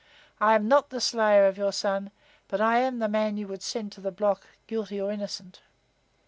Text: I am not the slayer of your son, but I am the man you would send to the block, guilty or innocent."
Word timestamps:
I 0.39 0.55
am 0.55 0.67
not 0.67 0.89
the 0.89 0.99
slayer 0.99 1.45
of 1.45 1.59
your 1.59 1.71
son, 1.71 2.09
but 2.47 2.59
I 2.59 2.79
am 2.79 2.97
the 2.97 3.07
man 3.07 3.37
you 3.37 3.47
would 3.49 3.61
send 3.61 3.91
to 3.91 4.01
the 4.01 4.11
block, 4.11 4.47
guilty 4.65 4.99
or 4.99 5.11
innocent." 5.11 5.61